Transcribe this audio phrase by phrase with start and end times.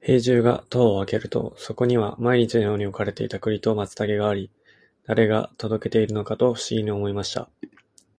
[0.00, 4.50] 兵十が戸を開けると、そこには毎日のように置かれていた栗と松茸があり、
[5.04, 7.48] 誰が届けているのかと不思議に思いました。